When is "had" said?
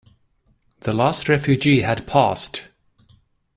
1.81-2.07